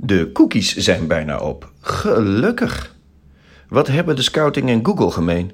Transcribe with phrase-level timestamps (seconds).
[0.00, 1.70] De cookies zijn bijna op.
[1.80, 2.94] Gelukkig.
[3.68, 5.52] Wat hebben de Scouting en Google gemeen?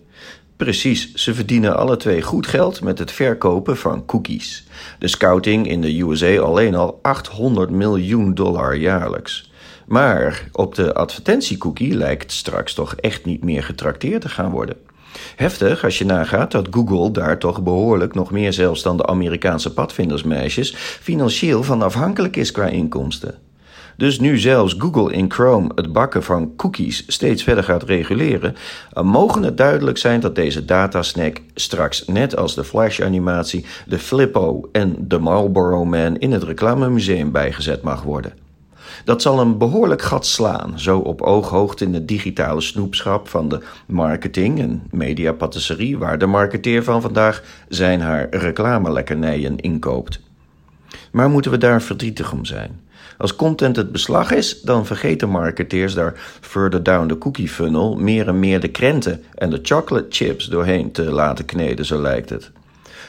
[0.56, 4.67] Precies, ze verdienen alle twee goed geld met het verkopen van cookies.
[4.99, 9.51] De Scouting in de USA alleen al 800 miljoen dollar jaarlijks.
[9.87, 14.76] Maar op de advertentiecookie lijkt straks toch echt niet meer getrakteerd te gaan worden.
[15.37, 19.73] Heftig als je nagaat dat Google daar toch behoorlijk nog meer zelfs dan de Amerikaanse
[19.73, 23.44] padvindersmeisjes financieel van afhankelijk is qua inkomsten.
[23.97, 28.55] Dus nu zelfs Google in Chrome het bakken van cookies steeds verder gaat reguleren,
[29.02, 34.96] mogen het duidelijk zijn dat deze datasnack straks net als de Flash-animatie, de Flippo en
[34.98, 38.32] de Marlboro Man in het reclamemuseum bijgezet mag worden.
[39.04, 43.62] Dat zal een behoorlijk gat slaan, zo op ooghoogte in het digitale snoepschap van de
[43.87, 50.20] marketing en mediapatisserie, waar de marketeer van vandaag zijn haar reclamelekkernijen inkoopt.
[51.12, 52.84] Maar moeten we daar verdrietig om zijn?
[53.18, 58.29] Als content het beslag is, dan vergeten marketeers daar further down the cookie funnel meer
[58.29, 62.51] en meer de krenten en de chocolate chips doorheen te laten kneden, zo lijkt het.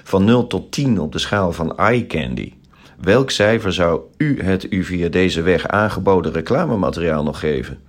[0.03, 2.53] Van 0 tot 10 op de schaal van eye candy.
[3.01, 7.79] Welk cijfer zou u het u via deze weg aangeboden reclamemateriaal nog geven?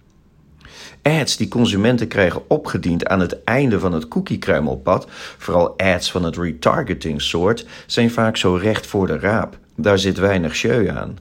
[1.02, 5.06] Ads die consumenten krijgen opgediend aan het einde van het cookie-kruimelpad,
[5.38, 9.58] vooral ads van het retargeting soort, zijn vaak zo recht voor de raap.
[9.76, 11.18] Daar zit weinig show aan.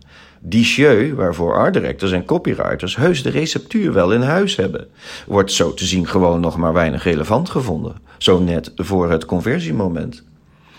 [0.51, 4.87] Show waarvoor art directors en copywriters heus de receptuur wel in huis hebben,
[5.27, 10.23] wordt zo te zien gewoon nog maar weinig relevant gevonden, zo net voor het conversiemoment.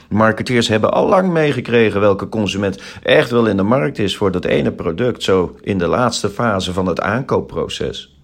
[0.08, 4.44] Marketeers hebben al lang meegekregen welke consument echt wel in de markt is voor dat
[4.44, 8.15] ene product, zo in de laatste fase van het aankoopproces.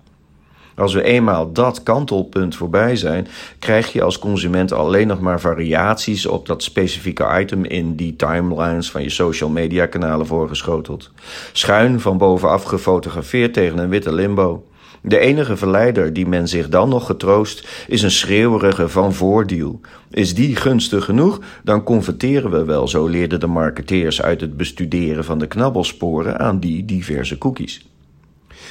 [0.76, 3.28] Als we eenmaal dat kantelpunt voorbij zijn,
[3.58, 8.90] krijg je als consument alleen nog maar variaties op dat specifieke item in die timelines
[8.90, 11.10] van je social media kanalen voorgeschoteld.
[11.52, 14.64] Schuin van bovenaf gefotografeerd tegen een witte limbo.
[15.04, 19.80] De enige verleider die men zich dan nog getroost is een schreeuwerige van voordeel.
[20.10, 25.24] Is die gunstig genoeg, dan converteren we wel, zo leerden de marketeers uit het bestuderen
[25.24, 27.91] van de knabbelsporen aan die diverse cookies.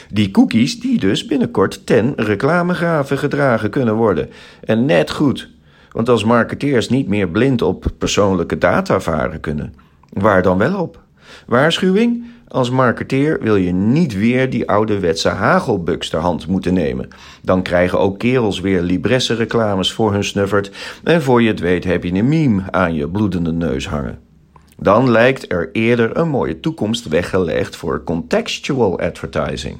[0.09, 4.29] Die cookies die dus binnenkort ten reclamegraven gedragen kunnen worden.
[4.63, 5.49] En net goed,
[5.91, 9.73] want als marketeers niet meer blind op persoonlijke data varen kunnen,
[10.09, 10.99] waar dan wel op?
[11.47, 12.25] Waarschuwing?
[12.47, 17.07] Als marketeer wil je niet weer die ouderwetse hagelbuks ter hand moeten nemen.
[17.41, 20.71] Dan krijgen ook kerels weer libresse reclames voor hun snuffert
[21.03, 24.30] en voor je het weet heb je een meme aan je bloedende neus hangen.
[24.83, 29.77] Dan lijkt er eerder een mooie toekomst weggelegd voor contextual advertising.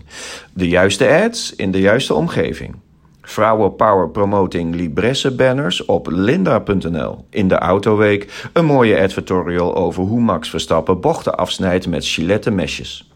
[0.53, 2.75] De juiste ads in de juiste omgeving.
[3.21, 7.25] Vrouwenpower promoting Libresse banners op linda.nl.
[7.29, 13.10] In de Autoweek een mooie advertorial over hoe Max Verstappen bochten afsnijdt met gilette mesjes.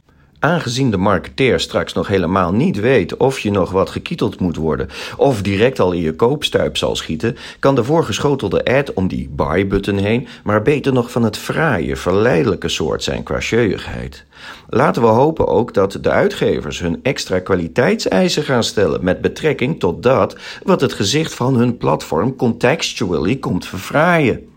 [0.45, 4.89] Aangezien de marketeer straks nog helemaal niet weet of je nog wat gekieteld moet worden
[5.17, 9.97] of direct al in je koopstuip zal schieten, kan de voorgeschotelde ad om die buy-button
[9.97, 14.25] heen maar beter nog van het fraaie, verleidelijke soort zijn qua scheuigheid.
[14.69, 20.03] Laten we hopen ook dat de uitgevers hun extra kwaliteitseisen gaan stellen met betrekking tot
[20.03, 24.47] dat wat het gezicht van hun platform contextually komt verfraaien.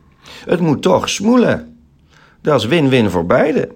[0.44, 1.76] Het moet toch smoelen.
[2.43, 3.69] Dat is win-win voor beide.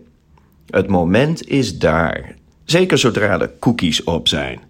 [0.70, 2.34] Het moment is daar.
[2.64, 4.60] Zeker zodra de cookies op zijn.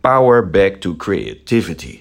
[0.00, 2.00] Power back to creativity.